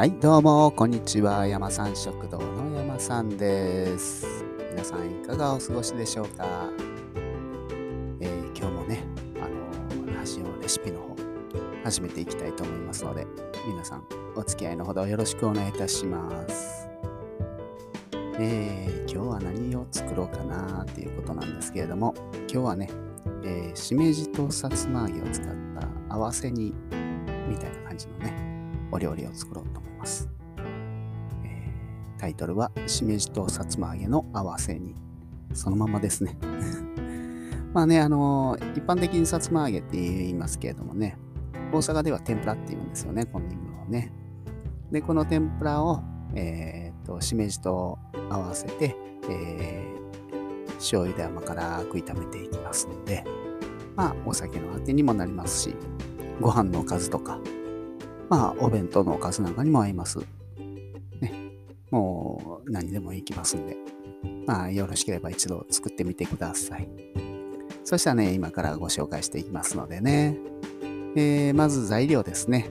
[0.00, 1.46] はい、どうも、こんにちは。
[1.46, 4.46] 山さん食堂の山さんです。
[4.70, 6.70] 皆さん、いかがお過ごしでしょうか、
[8.18, 9.04] えー今日もね、
[9.36, 9.40] あ
[10.00, 11.16] の、ラジオレシピの方、
[11.84, 13.26] 始めていきたいと思いますので、
[13.68, 14.04] 皆さん、
[14.36, 16.88] お付き合いのほどよろしくお願いいたします。
[18.38, 22.88] えー今日は何を作ろうかなっていうことなんですけれども、今日はね、
[23.44, 25.46] えーしめじとさつま揚げを使っ
[26.08, 26.72] た合わせ煮
[27.46, 29.89] みたいな感じのね、お料理を作ろうと思います。
[31.44, 34.94] えータイトルは、しめじとさつま揚げの合わせ煮。
[35.54, 36.38] そのままですね。
[37.72, 41.16] まあね、あのー一般的にさつま揚げって言いますけれどもね、
[41.72, 44.12] 大阪では天ぷらって言うんですよね、このものをね。
[44.90, 46.02] で、この天ぷらを、
[46.34, 48.96] えー、と、しめじと合わせて、
[49.28, 50.00] えー
[50.80, 53.22] 醤油で甘辛く炒めていきますので、
[53.96, 55.76] まあ、お酒のあてにもなりますし、
[56.40, 57.38] ご飯のおかずとか、
[58.30, 60.18] まあ、お弁当のおかずなんかにも合います。
[61.20, 61.50] ね。
[61.90, 63.76] もう、何でもいきますんで、
[64.46, 66.88] まあ、よろしければ一度作ってみてください。
[67.84, 70.38] そしたらね、今からご紹介していきますのでね。
[71.16, 72.70] えーまず材料ですね。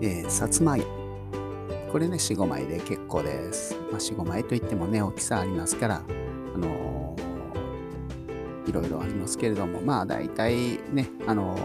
[0.00, 0.88] えーさつま揚げ。
[1.90, 3.74] これね、4、5枚で結構です。
[3.90, 6.02] まあ、4、5枚といってもね、大きさありますから、
[6.54, 11.56] あのーいろいろありますけれども、まあ、大体ね、あの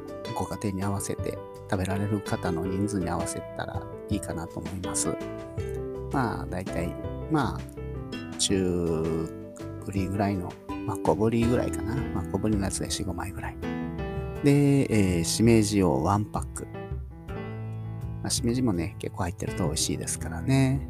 [0.00, 1.38] ーご家庭に合わせて
[1.70, 5.08] 食べられる方の人数に合わせたらいいかなと思います。
[6.12, 6.92] まあ、大体、
[7.30, 9.28] まあ、中
[9.84, 10.52] ぶりぐらいの、
[10.86, 11.94] まあ、小ぶりぐらいかな。
[11.96, 13.56] まあ、小ぶりのやつで4、5枚ぐらい。
[14.42, 14.86] で、
[15.18, 16.66] えーしめじを1パック。
[18.22, 20.86] まあ、しめじもね、結構入ってると美味しいですからね。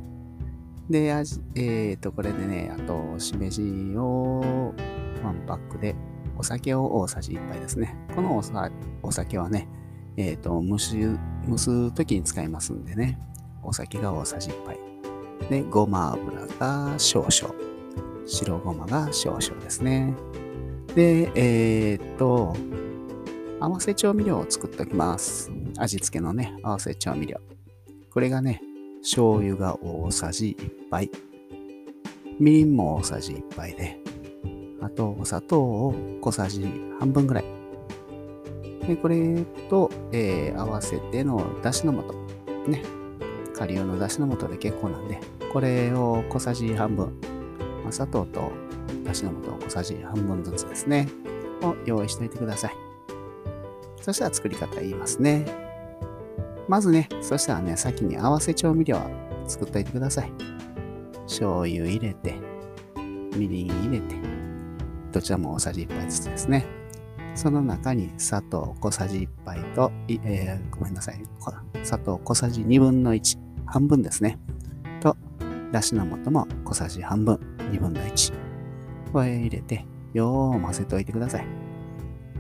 [0.91, 3.63] で、味えっ、と、これでね、あと、しめじ
[3.97, 4.75] を
[5.23, 5.95] 1パックで、
[6.37, 7.97] お酒を大さじ1杯ですね。
[8.15, 8.71] このおさ
[9.03, 9.69] お酒はね、
[10.17, 10.97] えっ、と、蒸し、
[11.49, 13.19] 蒸す時に使いますんでね、
[13.63, 14.79] お酒が大さじ1杯。
[15.51, 17.55] で、ごま油が少々。
[18.27, 20.15] 白ごまが少々ですね。
[20.95, 22.55] で、えっ、と、
[23.61, 25.51] 合わせ調味料を作っておきます。
[25.79, 27.39] 味付けのね、合わせ調味料。
[28.11, 28.61] これがね、
[29.03, 31.11] 醤油が大さじ1杯。
[32.39, 33.99] みりんも大さじ1杯で、
[34.81, 36.67] あとお砂糖を小さじ
[36.99, 37.64] 半分ぐらい。
[38.87, 42.15] で、これと、えー合わせてのだしの素。
[42.71, 42.83] ね。
[43.55, 45.21] 顆粒のだしの素で結構なんで、
[45.53, 47.13] これを小さじ半分。
[47.83, 48.53] まあ砂糖と
[49.05, 51.09] だしの素を小さじ半分ずつですね。
[51.63, 52.73] を用意しておいてください。
[54.01, 55.47] そしたら作り方言いますね。
[56.69, 59.09] まずね、そしたらね、先に合わせ調味料は
[59.47, 60.33] 作っといてください。
[61.27, 62.35] 醤油入れて、
[63.37, 64.17] みりん入れて、
[65.13, 66.84] どちらも大さじ1杯ずつですね。
[67.35, 71.21] その中に砂糖小さじ1杯と、えーごめんなさい。
[71.83, 74.39] 砂糖小さじ2分の1、半分ですね。
[75.01, 75.17] と、
[75.73, 77.35] だしの素も小さじ半分、
[77.73, 78.33] 2分の1。
[79.13, 81.47] これ入れて、よー混ぜておいてください。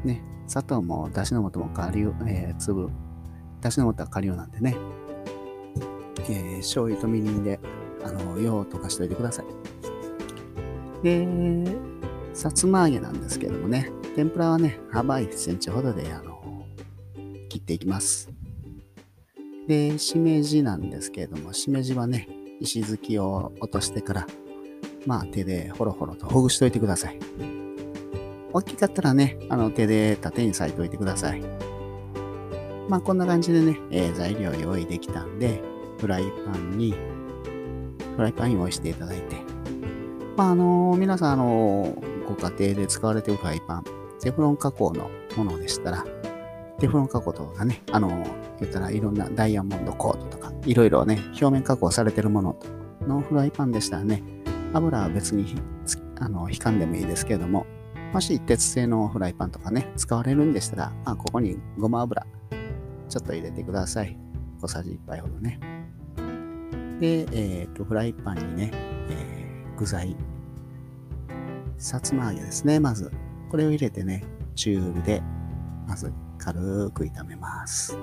[0.04, 2.88] ね、砂糖もだしの素も顆粒、えー粒、
[3.60, 4.76] だしの素は顆粒なんでね、
[6.28, 7.58] えー醤油とみりんで、
[8.04, 9.46] あの、よう溶かしておいてください。
[11.02, 11.26] で、
[12.32, 16.64] さつま揚げなんですけどもね、天ぷらはね、幅1センチほどで、あの、
[17.48, 18.30] 切っていきます。
[19.66, 22.28] で、しめじなんですけれども、しめじはね、
[22.60, 24.26] 石突きを落としてから、
[25.06, 27.18] まあ手でほろほろとほぐしておいてください。
[28.52, 31.42] 大きかったらね、あの手で縦に裂いておいてください。
[32.88, 35.60] まあこんな感じでね、えー材料用意できたんで、
[35.98, 36.94] フライパンに、
[38.16, 39.36] フライパン用意していただいて、
[40.36, 43.84] まああの皆さんあのご家庭で使われているフライパン、
[44.24, 46.04] テフロン加工のものでしたら、
[46.80, 48.08] テフロン加工とかね、あの
[48.58, 52.56] 言ったらいろんなダイヤモンドコートとか、いろいろね、表面加工されてるもの
[53.06, 54.22] のフライパンでしたらね、
[54.72, 55.54] 油は別に
[56.18, 57.66] あの引かんでもいいですけれども、
[58.12, 62.26] もし鉄製のフライパンとかね、使われるんでしたら、まあ、ここにごま油、
[63.08, 64.18] ちょっと入れてください。
[64.60, 65.60] 小さじ1杯ほどね。
[66.98, 68.70] で、えっ、と、フライパンにね、
[69.10, 69.44] えー
[69.76, 70.16] 具材、
[71.76, 73.10] さつま揚げですね、まず。
[73.54, 74.24] これを入れてね、
[74.56, 75.22] 中火で、
[75.86, 77.96] まず軽く炒めます。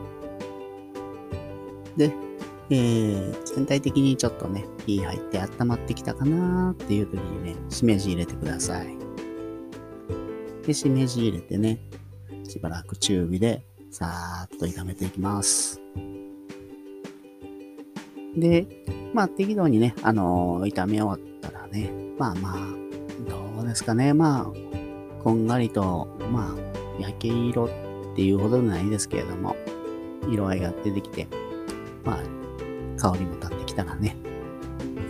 [1.97, 2.13] で、
[2.69, 8.97] えー全体的にちょっとね、火入って温まってきたかなっていう時にね、しめじ入れてください。
[10.65, 11.81] で、しめじ入れてね、
[12.47, 15.81] しばらく中火でさーっと炒めていきます。
[18.37, 22.57] で、まあ適度にね、あのー炒め終わったらね、まあまあ、
[23.29, 24.60] どうですかね、まあ、
[25.23, 27.69] こんがりと、まあ、焼け色っ
[28.15, 29.55] ていうほどないですけれども、
[30.27, 31.27] 色合いが出てきて、
[32.03, 34.15] まあ、香りも立ってきたらね、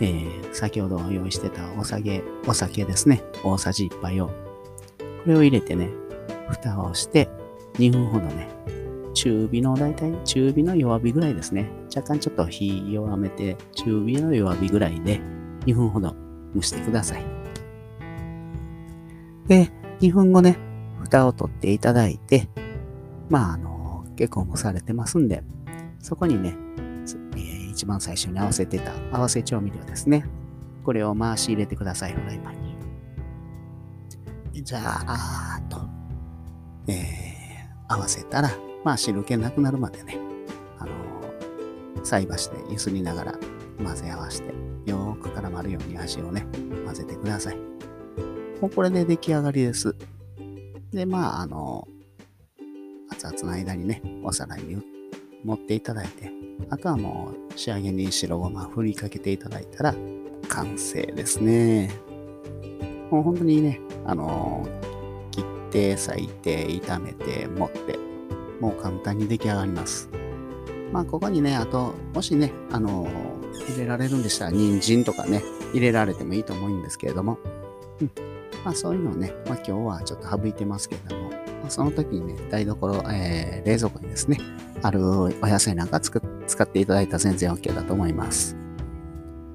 [0.00, 3.22] えー、先ほど用意してたお酒、お酒ですね。
[3.42, 4.26] 大さじ1杯を。
[4.26, 4.34] こ
[5.26, 5.88] れを入れてね、
[6.50, 7.30] 蓋をして
[7.74, 8.48] 2分ほどね、
[9.14, 11.70] 中火の大体中火の弱火ぐらいですね。
[11.94, 15.20] 若干ちょっと火弱めて、中火の弱火ぐらいで
[15.64, 16.14] 2分ほど
[16.54, 17.24] 蒸してください。
[19.48, 19.70] で、
[20.02, 20.58] 2分後ね、
[21.00, 22.48] 蓋を取っていただいて、
[23.30, 25.44] まあ、あの、結構蒸されてますんで、
[26.00, 26.56] そこにね、
[27.36, 30.26] えー、一番最初に合わせてた合わせ調味料ですね。
[30.84, 32.60] これを回し入れてください、フライパン
[34.52, 34.64] に。
[34.64, 35.80] じゃあ、あーと、
[36.88, 38.50] えー、合わせたら、
[38.84, 40.18] まあ汁気なくなるまでね、
[40.80, 43.34] あのー、菜箸でゆすりながら
[43.82, 44.48] 混ぜ合わせて、
[44.86, 46.44] よーく絡まるように味をね、
[46.84, 47.71] 混ぜてください。
[48.62, 49.96] もうこれで出来上がりです。
[50.92, 51.88] で、まあ、あの、
[53.10, 54.80] 熱々の間にね、お皿に
[55.42, 56.30] 持っていただいて、
[56.70, 59.96] あとはもう仕上げに白ごま振りかけていただいたら
[60.48, 61.90] 完成ですね。
[63.10, 64.64] もう本当にね、あの、
[65.32, 67.98] 切って裂いて炒めて持って
[68.60, 70.08] もう簡単に出来上がります。
[70.92, 73.08] まあここにね、あと、もしね、あの、
[73.66, 75.42] 入れられるんでしたら人参とかね、
[75.72, 77.40] 入れられてもいいと思うんですけれども、
[78.00, 78.31] うん。
[78.64, 84.38] まあそういうのをね、まあ今日はちょっと省いてますけれども、まあ、その時にね、台所、えー、冷蔵庫にですね、
[84.82, 88.56] あるお野菜なんか使っていただいたら全然 OK だと思います。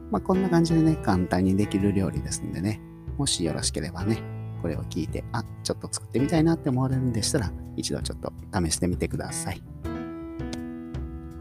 [0.09, 2.80] まあ、こんな感じでね、簡単にできる料理ですんでね、
[3.18, 4.21] もしよろしければね、
[4.62, 9.62] これを聞いて、あ、ちょっと作ってみたいなって思われるんでしたら、一度ちょっと試してみてください。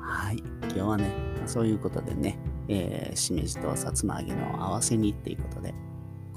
[0.01, 1.13] はい、今日はね、
[1.47, 5.73] そういうことでね、えー、しめじとさつま揚げの合わせ煮っていうことで、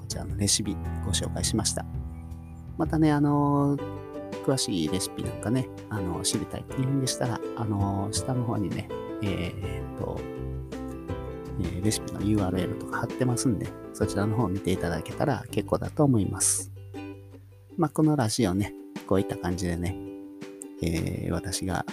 [0.09, 0.75] こちらのレシピ
[1.05, 1.85] ご紹介しました。
[2.79, 3.77] またね、あの
[4.43, 8.89] 詳しいレシピなんかね、あの、知りたいっていうんでしたら、あの、下の方にね、
[9.21, 10.19] えー、っと、
[11.61, 16.71] えレシピの URL とか貼ってますんで、そちらの方を見ていただけたら結構だと思います。
[17.77, 18.73] まあ、このラジオね、
[19.05, 19.95] こういった感じでね、
[20.81, 21.85] えー、私が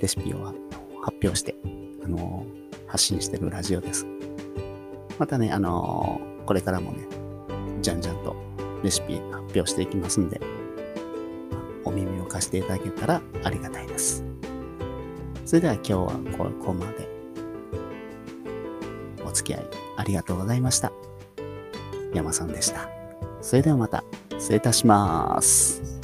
[0.00, 0.52] レシピを
[1.00, 1.54] 発表して、
[2.04, 2.44] あの、
[2.88, 4.04] 発信してるラジオです。
[5.20, 7.15] またね、あの、これからもね、
[7.80, 8.36] じゃんじゃんと
[8.82, 10.40] レシピ発表していきますんで、
[11.84, 14.24] お耳を貸していただけたらありがたいです。
[15.44, 16.06] それでは今日は
[16.36, 17.08] ここまで。
[19.24, 20.92] お付き合いありがとうございました。
[22.14, 22.88] 山さんでした。
[23.42, 24.04] それではまた
[24.38, 25.95] 失礼いたします。